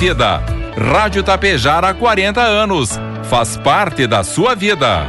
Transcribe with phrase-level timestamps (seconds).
[0.00, 0.40] vida.
[0.76, 2.90] Rádio Tapejara há 40 anos.
[3.28, 5.04] Faz parte da sua vida.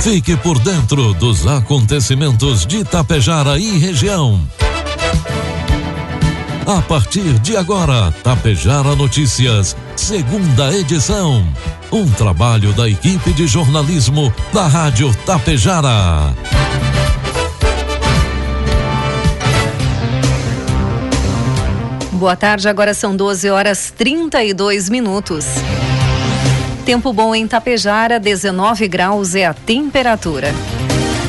[0.00, 4.40] Fique por dentro dos acontecimentos de Tapejara e região.
[6.64, 11.44] A partir de agora, Tapejara Notícias, segunda edição.
[11.90, 16.32] Um trabalho da equipe de jornalismo da Rádio Tapejara.
[22.22, 25.44] Boa tarde, agora são 12 horas 32 minutos.
[26.86, 30.54] Tempo bom em Tapejara, 19 graus é a temperatura.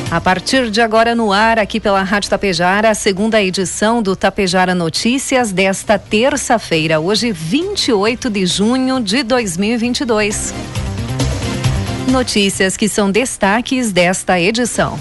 [0.08, 4.72] A partir de agora no ar, aqui pela Rádio Tapejara, a segunda edição do Tapejara
[4.72, 10.54] Notícias desta terça-feira, hoje 28 de junho de 2022.
[12.06, 14.96] Notícias que são destaques desta edição.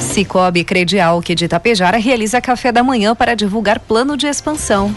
[0.00, 4.94] Cicobi Credial, que de Tapejara realiza café da manhã para divulgar plano de expansão.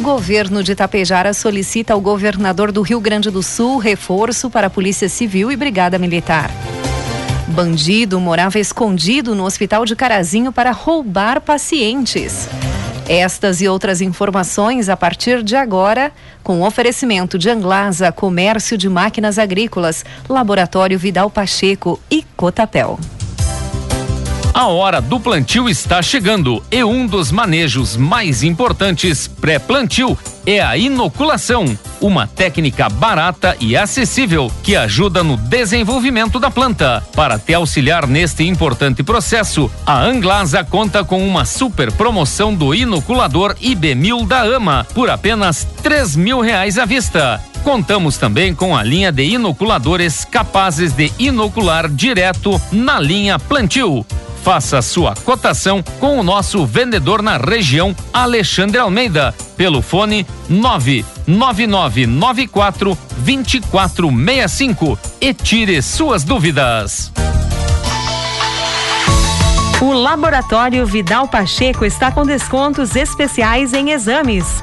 [0.00, 5.10] Governo de Tapejara solicita ao governador do Rio Grande do Sul reforço para a Polícia
[5.10, 6.50] Civil e Brigada Militar.
[7.48, 12.48] Bandido morava escondido no hospital de Carazinho para roubar pacientes.
[13.06, 16.10] Estas e outras informações a partir de agora,
[16.42, 22.98] com oferecimento de Anglasa, Comércio de Máquinas Agrícolas, Laboratório Vidal Pacheco e Cotapel.
[24.60, 30.76] A hora do plantio está chegando e um dos manejos mais importantes pré-plantio é a
[30.76, 31.64] inoculação,
[31.98, 37.02] uma técnica barata e acessível que ajuda no desenvolvimento da planta.
[37.16, 43.54] Para te auxiliar neste importante processo, a Anglasa conta com uma super promoção do inoculador
[43.54, 47.42] IB1000 da AMA por apenas três mil reais à vista.
[47.64, 54.04] Contamos também com a linha de inoculadores capazes de inocular direto na linha plantio.
[54.42, 64.98] Faça sua cotação com o nosso vendedor na região, Alexandre Almeida, pelo fone 99994 2465
[65.20, 67.12] e tire suas dúvidas.
[69.80, 74.62] O Laboratório Vidal Pacheco está com descontos especiais em exames.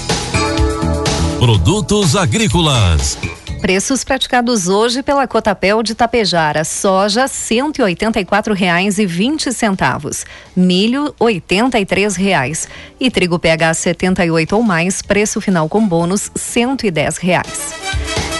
[1.41, 3.17] Produtos agrícolas.
[3.59, 12.67] Preços praticados hoje pela Cotapel de Tapejara: soja R$ 184,20, milho 83 reais
[12.99, 17.73] e trigo PH 78 ou mais, preço final com bônus 110 reais.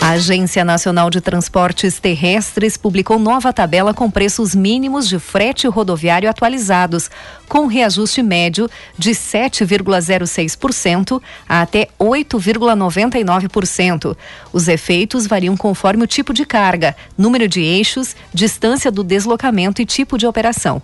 [0.03, 6.27] A Agência Nacional de Transportes Terrestres publicou nova tabela com preços mínimos de frete rodoviário
[6.27, 7.07] atualizados,
[7.47, 8.67] com reajuste médio
[8.97, 14.17] de 7,06% a até 8,99%.
[14.51, 19.85] Os efeitos variam conforme o tipo de carga, número de eixos, distância do deslocamento e
[19.85, 20.81] tipo de operação.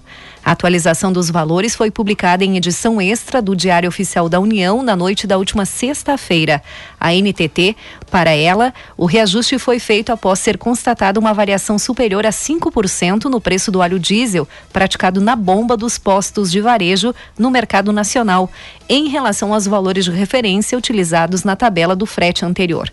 [0.47, 4.95] A atualização dos valores foi publicada em edição extra do Diário Oficial da União na
[4.95, 6.63] noite da última sexta-feira.
[6.97, 7.75] A NTT,
[8.09, 13.41] para ela, o reajuste foi feito após ser constatada uma variação superior a 5% no
[13.41, 18.49] preço do óleo diesel praticado na bomba dos postos de varejo no mercado nacional,
[18.87, 22.89] em relação aos valores de referência utilizados na tabela do frete anterior.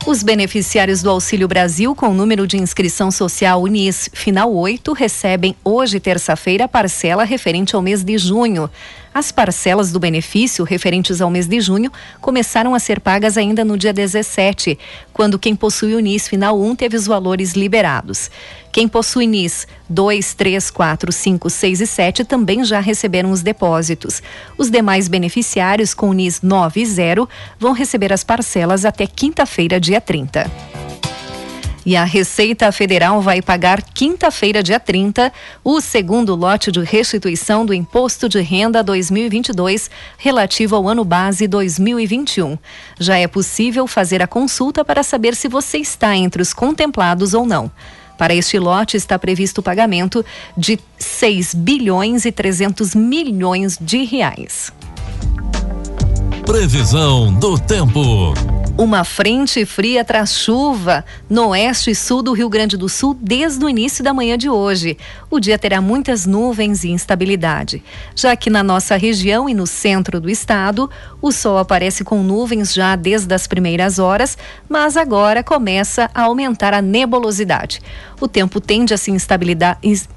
[0.05, 5.99] Os beneficiários do Auxílio Brasil com número de inscrição social UNIS final 8 recebem hoje,
[5.99, 8.69] terça-feira, parcela referente ao mês de junho.
[9.13, 11.91] As parcelas do benefício referentes ao mês de junho
[12.21, 14.77] começaram a ser pagas ainda no dia 17,
[15.11, 18.29] quando quem possui o NIS final 1 teve os valores liberados.
[18.71, 24.21] Quem possui NIS 2, 3, 4, 5, 6 e 7 também já receberam os depósitos.
[24.57, 29.99] Os demais beneficiários com NIS 9 e 0 vão receber as parcelas até quinta-feira, dia
[29.99, 30.88] 30.
[31.89, 35.33] E a Receita Federal vai pagar quinta-feira, dia 30,
[35.63, 42.59] o segundo lote de restituição do Imposto de Renda 2022 relativo ao ano base 2021.
[42.99, 47.43] Já é possível fazer a consulta para saber se você está entre os contemplados ou
[47.43, 47.71] não.
[48.19, 50.23] Para este lote está previsto o pagamento
[50.55, 54.71] de 6 bilhões e 300 milhões de reais.
[56.49, 58.33] Previsão do tempo.
[58.75, 63.63] Uma frente fria traz chuva no oeste e sul do Rio Grande do Sul desde
[63.63, 64.97] o início da manhã de hoje.
[65.29, 67.83] O dia terá muitas nuvens e instabilidade.
[68.15, 70.89] Já que na nossa região e no centro do estado,
[71.21, 74.35] o sol aparece com nuvens já desde as primeiras horas,
[74.67, 77.81] mas agora começa a aumentar a nebulosidade.
[78.19, 79.11] O tempo tende a se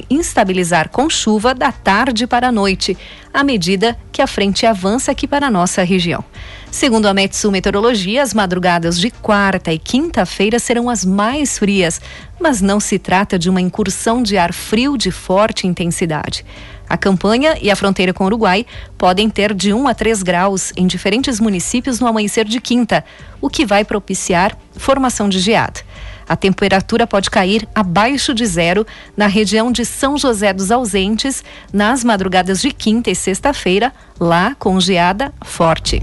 [0.09, 2.97] instabilizar com chuva da tarde para a noite,
[3.33, 6.25] à medida que a frente avança aqui para a nossa região.
[6.71, 12.01] Segundo a Metsu Meteorologia, as madrugadas de quarta e quinta-feira serão as mais frias,
[12.41, 16.45] mas não se trata de uma incursão de ar frio de forte intensidade.
[16.89, 18.67] A campanha e a fronteira com o Uruguai
[18.99, 23.05] podem ter de 1 a 3 graus em diferentes municípios no amanhecer de quinta,
[23.41, 25.81] o que vai propiciar formação de geada.
[26.29, 28.87] A temperatura pode cair abaixo de zero
[29.17, 31.43] na região de São José dos Ausentes
[31.73, 36.03] nas madrugadas de quinta e sexta-feira, lá com geada forte.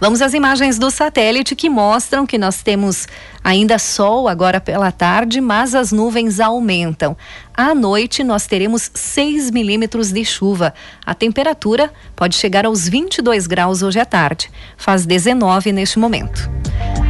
[0.00, 3.06] Vamos às imagens do satélite que mostram que nós temos
[3.44, 7.16] ainda sol agora pela tarde, mas as nuvens aumentam.
[7.56, 10.74] À noite nós teremos 6 milímetros de chuva.
[11.06, 14.50] A temperatura pode chegar aos 22 graus hoje à tarde.
[14.76, 16.50] Faz 19 neste momento.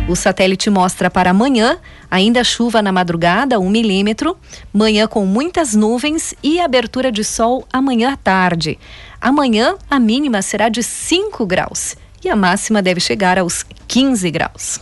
[0.06, 1.78] O satélite mostra para amanhã
[2.10, 4.36] ainda chuva na madrugada, 1 milímetro,
[4.70, 8.78] manhã com muitas nuvens e abertura de sol amanhã à tarde.
[9.18, 14.80] Amanhã a mínima será de 5 graus e a máxima deve chegar aos 15 graus.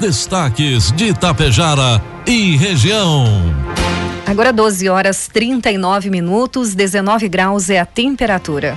[0.00, 3.26] Destaques de Itapejara e região.
[4.26, 8.74] Agora 12 horas 39 minutos, 19 graus é a temperatura.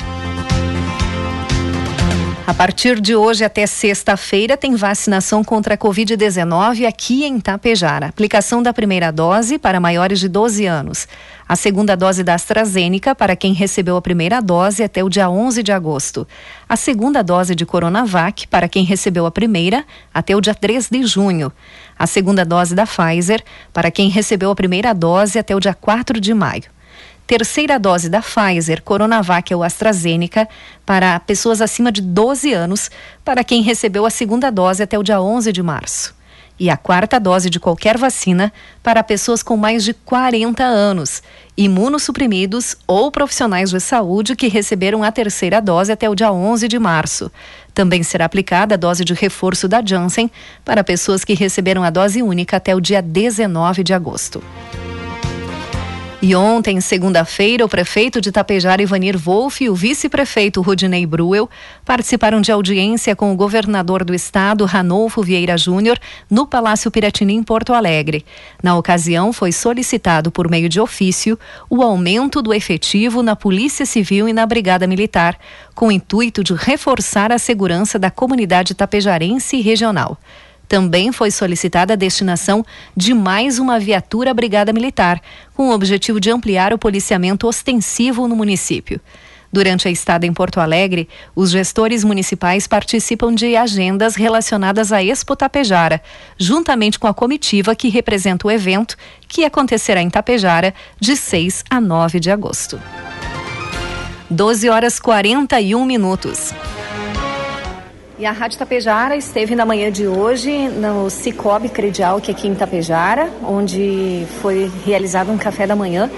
[2.49, 8.07] A partir de hoje até sexta-feira tem vacinação contra a Covid-19 aqui em Tapejara.
[8.07, 11.07] Aplicação da primeira dose para maiores de 12 anos.
[11.47, 15.61] A segunda dose da AstraZeneca para quem recebeu a primeira dose até o dia 11
[15.61, 16.27] de agosto.
[16.67, 21.05] A segunda dose de Coronavac para quem recebeu a primeira até o dia 3 de
[21.05, 21.51] junho.
[21.99, 26.19] A segunda dose da Pfizer para quem recebeu a primeira dose até o dia 4
[26.19, 26.78] de maio
[27.29, 30.49] terceira dose da Pfizer, Coronavac ou AstraZeneca
[30.83, 32.89] para pessoas acima de 12 anos,
[33.23, 36.15] para quem recebeu a segunda dose até o dia 11 de março.
[36.59, 41.21] E a quarta dose de qualquer vacina para pessoas com mais de 40 anos,
[41.55, 46.79] imunossuprimidos ou profissionais de saúde que receberam a terceira dose até o dia 11 de
[46.79, 47.31] março.
[47.75, 50.31] Também será aplicada a dose de reforço da Janssen
[50.65, 54.41] para pessoas que receberam a dose única até o dia 19 de agosto.
[56.21, 61.49] E ontem, segunda-feira, o prefeito de Tapejara, Ivanir Wolff, e o vice-prefeito Rudinei Bruel
[61.85, 65.97] participaram de audiência com o governador do estado, Ranolfo Vieira Júnior,
[66.29, 68.25] no Palácio Piratini, em Porto Alegre.
[68.61, 71.39] Na ocasião, foi solicitado, por meio de ofício,
[71.69, 75.39] o aumento do efetivo na Polícia Civil e na Brigada Militar,
[75.73, 80.17] com o intuito de reforçar a segurança da comunidade tapejarense e regional.
[80.69, 82.63] Também foi solicitada a destinação
[82.95, 85.19] de mais uma viatura Brigada Militar,
[85.55, 89.01] com o objetivo de ampliar o policiamento ostensivo no município.
[89.51, 95.35] Durante a estada em Porto Alegre, os gestores municipais participam de agendas relacionadas à Expo
[95.35, 96.03] Tapejara,
[96.37, 98.95] juntamente com a comitiva que representa o evento,
[99.27, 102.79] que acontecerá em Tapejara de 6 a 9 de agosto.
[104.29, 106.53] 12 horas 41 minutos.
[108.19, 112.49] E a Rádio Tapejara esteve na manhã de hoje no Cicobi Credial, que é aqui
[112.49, 116.11] em Tapejara, onde foi realizado um café da manhã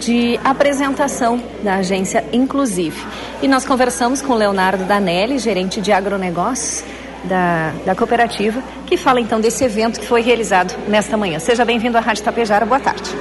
[0.00, 2.96] de apresentação da agência Inclusive.
[3.42, 6.84] E nós conversamos com Leonardo Danelli, gerente de agronegócios
[7.24, 11.38] da, da cooperativa, que fala então desse evento que foi realizado nesta manhã.
[11.38, 13.14] Seja bem-vindo à Rádio Tapejara, boa tarde.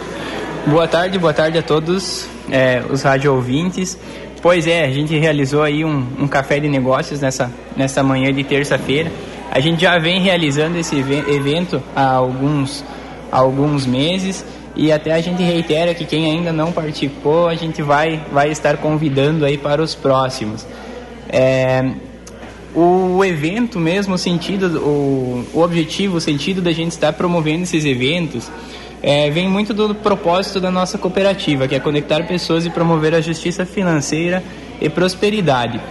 [0.68, 3.98] Boa tarde, boa tarde a todos é, os rádio ouvintes.
[4.42, 8.44] Pois é, a gente realizou aí um, um café de negócios nessa, nessa manhã de
[8.44, 9.12] terça-feira.
[9.52, 12.84] A gente já vem realizando esse evento há alguns,
[13.32, 14.44] há alguns meses
[14.76, 18.78] e até a gente reitera que quem ainda não participou, a gente vai, vai estar
[18.78, 20.66] convidando aí para os próximos.
[21.30, 21.92] É,
[22.74, 27.86] o evento mesmo, o sentido, o, o objetivo, o sentido da gente estar promovendo esses
[27.86, 28.50] eventos
[29.04, 33.22] é, vem muito do propósito da nossa cooperativa, que é conectar pessoas e promover a
[33.22, 34.44] justiça financeira
[34.80, 35.82] e prosperidade.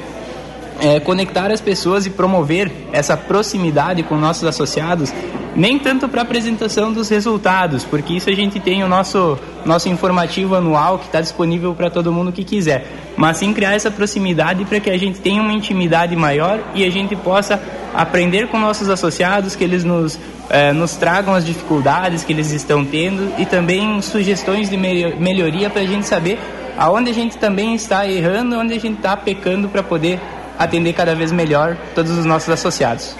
[0.80, 5.12] É, conectar as pessoas e promover essa proximidade com nossos associados,
[5.54, 10.54] nem tanto para apresentação dos resultados, porque isso a gente tem o nosso, nosso informativo
[10.54, 14.80] anual que está disponível para todo mundo que quiser, mas sim criar essa proximidade para
[14.80, 17.60] que a gente tenha uma intimidade maior e a gente possa
[17.92, 20.18] aprender com nossos associados, que eles nos,
[20.50, 25.82] eh, nos tragam as dificuldades que eles estão tendo e também sugestões de melhoria para
[25.82, 26.38] a gente saber
[26.76, 30.20] aonde a gente também está errando, onde a gente está pecando para poder
[30.58, 33.14] atender cada vez melhor todos os nossos associados.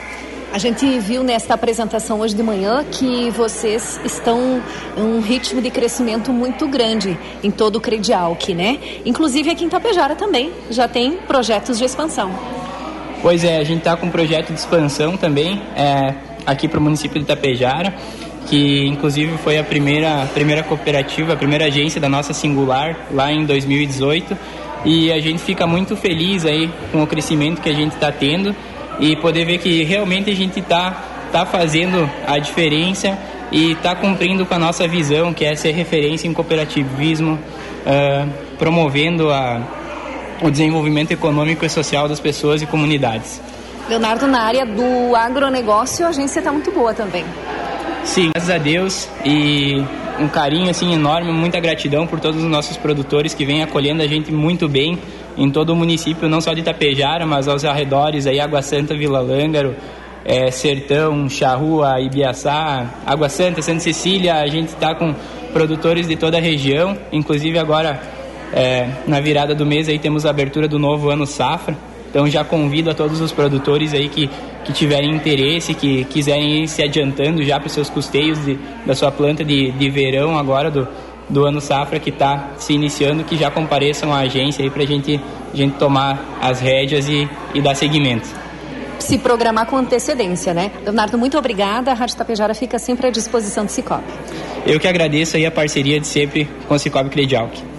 [0.52, 4.60] A gente viu nesta apresentação hoje de manhã que vocês estão
[4.96, 8.78] em um ritmo de crescimento muito grande em todo o Credialc, né?
[9.06, 12.32] Inclusive aqui em Tapejara também já tem projetos de expansão.
[13.22, 16.14] Pois é, a gente está com um projeto de expansão também é,
[16.50, 17.95] aqui para o município de Tapejara,
[18.47, 23.45] que inclusive foi a primeira, primeira cooperativa, a primeira agência da nossa singular lá em
[23.47, 24.37] 2018.
[24.85, 28.54] E a gente fica muito feliz aí com o crescimento que a gente está tendo
[28.99, 30.90] e poder ver que realmente a gente está
[31.30, 33.16] tá fazendo a diferença
[33.52, 38.28] e está cumprindo com a nossa visão, que é ser referência em cooperativismo, uh,
[38.59, 39.61] promovendo a,
[40.42, 43.40] o desenvolvimento econômico e social das pessoas e comunidades.
[43.90, 47.25] Leonardo, na área do agronegócio, a agência está muito boa também.
[48.04, 49.85] Sim, graças a Deus e
[50.16, 54.06] um carinho assim enorme, muita gratidão por todos os nossos produtores que vêm acolhendo a
[54.06, 54.97] gente muito bem
[55.37, 59.20] em todo o município, não só de Itapejara, mas aos arredores, aí Água Santa, Vila
[59.20, 59.75] Lângaro,
[60.25, 65.12] é, Sertão, Charrua, Ibiaçá, Água Santa, Santa Cecília, a gente está com
[65.52, 68.00] produtores de toda a região, inclusive agora
[68.52, 71.76] é, na virada do mês aí temos a abertura do novo ano safra,
[72.11, 74.29] então já convido a todos os produtores aí que,
[74.64, 78.95] que tiverem interesse, que quiserem ir se adiantando já para os seus custeios de, da
[78.95, 80.87] sua planta de, de verão agora do,
[81.29, 85.21] do ano safra que está se iniciando, que já compareçam à agência aí para gente,
[85.52, 88.29] a gente tomar as rédeas e, e dar seguimento.
[88.99, 90.71] Se programar com antecedência, né?
[90.85, 91.90] Leonardo, muito obrigada.
[91.90, 94.05] A Rádio Tapejara fica sempre à disposição do Cicobi.
[94.67, 97.69] Eu que agradeço aí a parceria de sempre com o Cicobi Credialc.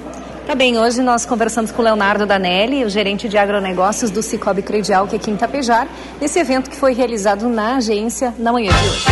[0.52, 5.08] Tá bem, hoje nós conversamos com Leonardo Danelli, o gerente de agronegócios do Cicobi Credial,
[5.08, 5.88] que é aqui em Tapejar,
[6.20, 9.06] nesse evento que foi realizado na agência na manhã de hoje.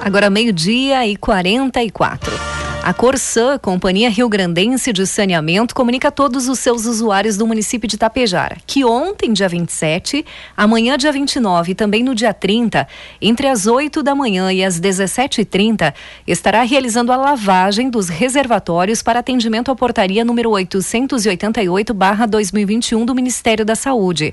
[0.00, 2.55] Agora meio-dia e 44.
[2.86, 7.88] A Corsã, Companhia Rio Grandense de Saneamento, comunica a todos os seus usuários do município
[7.88, 10.24] de Tapejara que ontem, dia 27,
[10.56, 12.86] amanhã, dia 29 e também no dia 30,
[13.20, 15.92] entre as 8 da manhã e as 17h30,
[16.28, 23.74] estará realizando a lavagem dos reservatórios para atendimento à portaria número 888-2021 do Ministério da
[23.74, 24.32] Saúde.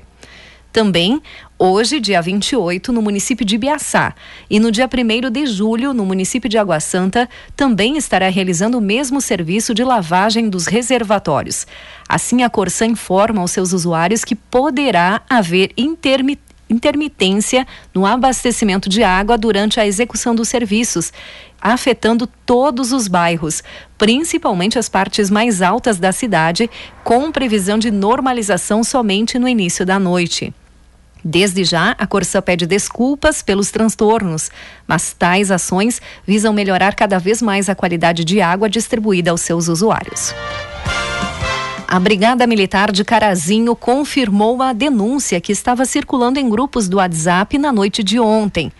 [0.74, 1.22] Também,
[1.58, 4.14] hoje, dia 28, no município de Biaçá.
[4.50, 8.80] E no dia 1 de julho, no município de Água Santa, também estará realizando o
[8.80, 11.66] mesmo serviço de lavagem dos reservatórios.
[12.08, 15.72] Assim, a Corsã informa aos seus usuários que poderá haver
[16.68, 21.12] intermitência no abastecimento de água durante a execução dos serviços,
[21.60, 23.62] afetando todos os bairros,
[23.96, 26.68] principalmente as partes mais altas da cidade,
[27.02, 30.52] com previsão de normalização somente no início da noite.
[31.24, 34.50] Desde já, a Corsã pede desculpas pelos transtornos,
[34.86, 39.68] mas tais ações visam melhorar cada vez mais a qualidade de água distribuída aos seus
[39.68, 40.34] usuários.
[41.88, 47.56] A Brigada Militar de Carazinho confirmou a denúncia que estava circulando em grupos do WhatsApp
[47.56, 48.70] na noite de ontem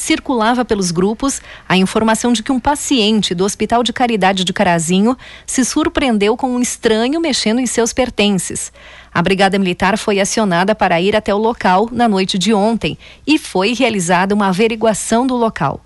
[0.00, 5.16] circulava pelos grupos a informação de que um paciente do Hospital de Caridade de Carazinho
[5.46, 8.72] se surpreendeu com um estranho mexendo em seus pertences.
[9.12, 13.38] A Brigada Militar foi acionada para ir até o local na noite de ontem e
[13.38, 15.80] foi realizada uma averiguação do local.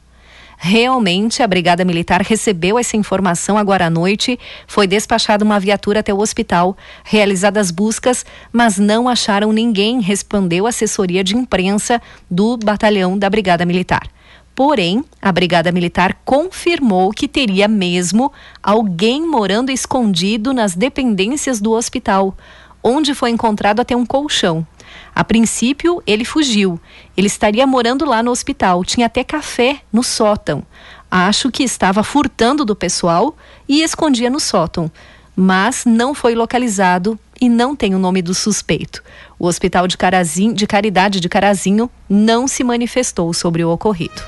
[0.57, 4.39] Realmente, a Brigada Militar recebeu essa informação agora à noite.
[4.67, 10.71] Foi despachada uma viatura até o hospital, realizadas buscas, mas não acharam ninguém, respondeu a
[10.71, 14.09] assessoria de imprensa do batalhão da Brigada Militar.
[14.55, 18.33] Porém, a Brigada Militar confirmou que teria mesmo
[18.63, 22.37] alguém morando escondido nas dependências do hospital,
[22.83, 24.65] onde foi encontrado até um colchão.
[25.15, 26.81] A princípio, ele fugiu.
[27.17, 30.65] Ele estaria morando lá no hospital, tinha até café no sótão.
[31.11, 33.37] Acho que estava furtando do pessoal
[33.69, 34.91] e escondia no sótão,
[35.37, 39.03] mas não foi localizado e não tem o nome do suspeito.
[39.39, 44.23] O Hospital de, Carazinho, de Caridade de Carazinho não se manifestou sobre o ocorrido.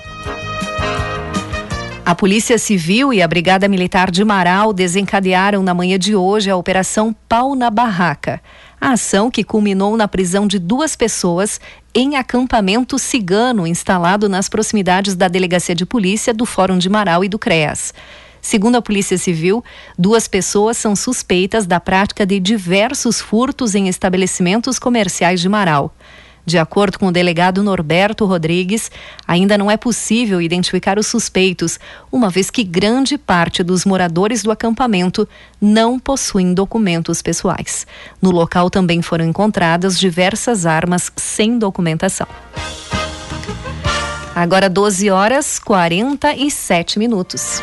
[2.04, 6.56] A Polícia Civil e a Brigada Militar de Marau desencadearam na manhã de hoje a
[6.56, 8.40] Operação Pau na Barraca.
[8.86, 11.60] A ação que culminou na prisão de duas pessoas
[11.92, 17.28] em acampamento cigano instalado nas proximidades da Delegacia de Polícia do Fórum de Marau e
[17.28, 17.92] do CREAS.
[18.40, 19.64] Segundo a Polícia Civil,
[19.98, 25.92] duas pessoas são suspeitas da prática de diversos furtos em estabelecimentos comerciais de Marau.
[26.46, 28.88] De acordo com o delegado Norberto Rodrigues,
[29.26, 34.52] ainda não é possível identificar os suspeitos, uma vez que grande parte dos moradores do
[34.52, 35.28] acampamento
[35.60, 37.84] não possuem documentos pessoais.
[38.22, 42.28] No local também foram encontradas diversas armas sem documentação.
[44.32, 47.60] Agora 12 horas 47 minutos.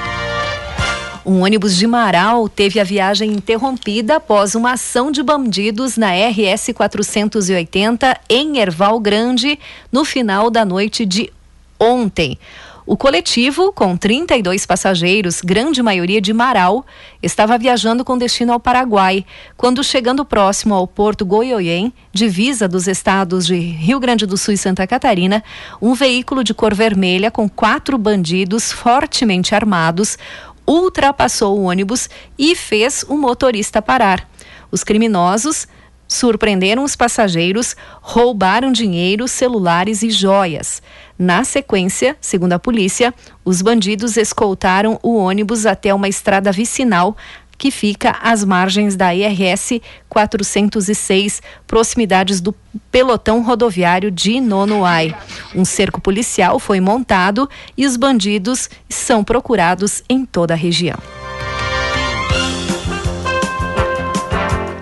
[1.26, 6.72] Um ônibus de Marau teve a viagem interrompida após uma ação de bandidos na RS
[6.76, 9.58] 480 em Erval Grande
[9.90, 11.32] no final da noite de
[11.80, 12.38] ontem.
[12.86, 16.86] O coletivo, com 32 passageiros, grande maioria de Marau,
[17.22, 19.26] estava viajando com destino ao Paraguai,
[19.56, 24.58] quando chegando próximo ao porto Goiôém, divisa dos estados de Rio Grande do Sul e
[24.58, 25.42] Santa Catarina,
[25.82, 30.18] um veículo de cor vermelha com quatro bandidos fortemente armados
[30.68, 34.28] ultrapassou o ônibus e fez o motorista parar.
[34.72, 35.68] Os criminosos
[36.08, 40.82] surpreenderam os passageiros, roubaram dinheiro, celulares e joias.
[41.18, 47.16] Na sequência, segundo a polícia, os bandidos escoltaram o ônibus até uma estrada vicinal
[47.64, 52.54] que fica às margens da IRS 406, proximidades do
[52.92, 55.16] pelotão rodoviário de Nonoai.
[55.56, 61.00] Um cerco policial foi montado e os bandidos são procurados em toda a região.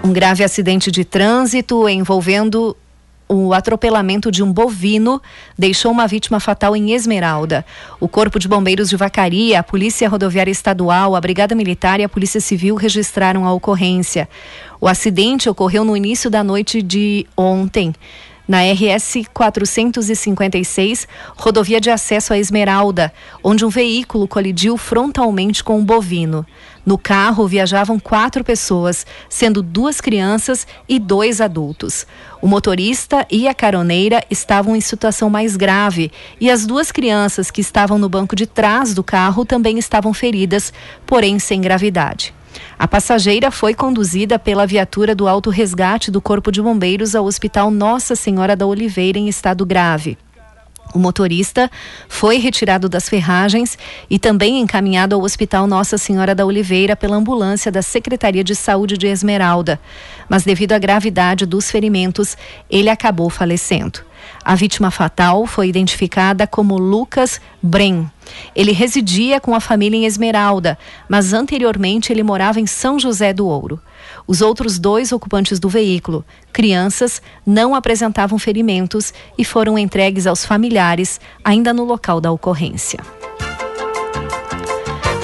[0.03, 2.75] Um grave acidente de trânsito envolvendo
[3.33, 5.21] o atropelamento de um bovino
[5.57, 7.65] deixou uma vítima fatal em Esmeralda.
[7.97, 12.09] O Corpo de Bombeiros de Vacaria, a Polícia Rodoviária Estadual, a Brigada Militar e a
[12.09, 14.27] Polícia Civil registraram a ocorrência.
[14.81, 17.93] O acidente ocorreu no início da noite de ontem
[18.51, 25.85] na RS 456, rodovia de acesso a Esmeralda, onde um veículo colidiu frontalmente com um
[25.85, 26.45] bovino.
[26.85, 32.05] No carro viajavam quatro pessoas, sendo duas crianças e dois adultos.
[32.41, 37.61] O motorista e a caroneira estavam em situação mais grave e as duas crianças que
[37.61, 40.73] estavam no banco de trás do carro também estavam feridas,
[41.05, 42.33] porém sem gravidade.
[42.81, 47.69] A passageira foi conduzida pela viatura do Alto Resgate do Corpo de Bombeiros ao Hospital
[47.69, 50.17] Nossa Senhora da Oliveira em estado grave.
[50.91, 51.69] O motorista
[52.09, 53.77] foi retirado das ferragens
[54.09, 58.97] e também encaminhado ao Hospital Nossa Senhora da Oliveira pela ambulância da Secretaria de Saúde
[58.97, 59.79] de Esmeralda.
[60.27, 62.35] Mas, devido à gravidade dos ferimentos,
[62.67, 63.99] ele acabou falecendo.
[64.43, 68.07] A vítima fatal foi identificada como Lucas Bren.
[68.55, 70.77] Ele residia com a família em Esmeralda,
[71.09, 73.79] mas anteriormente ele morava em São José do Ouro.
[74.27, 81.19] Os outros dois ocupantes do veículo, crianças, não apresentavam ferimentos e foram entregues aos familiares
[81.43, 82.99] ainda no local da ocorrência.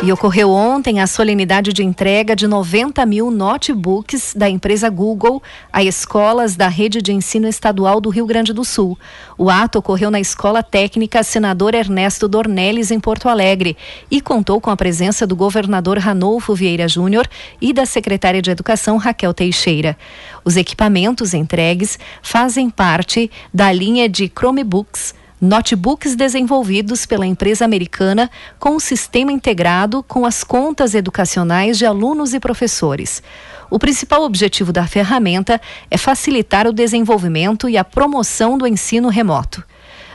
[0.04, 5.42] E ocorreu ontem a solenidade de entrega de 90 mil notebooks da empresa Google
[5.74, 8.98] a escolas da rede de ensino estadual do Rio Grande do Sul.
[9.38, 13.76] O ato ocorreu na Escola Técnica Senador Ernesto Dornelles, em Porto Alegre,
[14.10, 17.28] e contou com a presença do governador Ranolfo Vieira Júnior
[17.60, 19.98] e da secretária de Educação Raquel Teixeira.
[20.46, 28.71] Os equipamentos entregues fazem parte da linha de Chromebooks notebooks desenvolvidos pela empresa americana com
[28.71, 33.21] um sistema integrado com as contas educacionais de alunos e professores.
[33.69, 39.63] O principal objetivo da ferramenta é facilitar o desenvolvimento e a promoção do ensino remoto.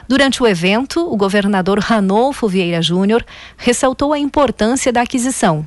[0.08, 3.24] Durante o evento, o governador Ranolfo Vieira Júnior
[3.56, 5.64] ressaltou a importância da aquisição.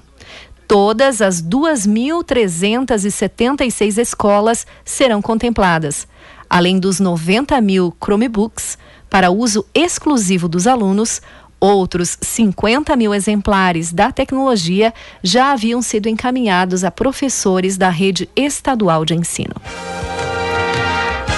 [0.67, 6.05] Todas as 2.376 escolas serão contempladas,
[6.49, 8.77] além dos 90 mil Chromebooks
[9.15, 11.21] para uso exclusivo dos alunos,
[11.57, 19.05] outros 50 mil exemplares da tecnologia já haviam sido encaminhados a professores da rede estadual
[19.05, 19.55] de ensino.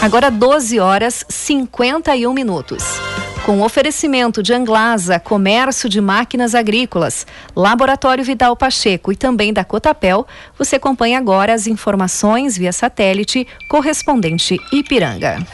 [0.02, 2.84] Agora 12 horas 51 minutos.
[3.46, 10.26] Com oferecimento de Anglasa, Comércio de Máquinas Agrícolas, Laboratório Vidal Pacheco e também da Cotapel,
[10.58, 15.46] você acompanha agora as informações via satélite correspondente Ipiranga.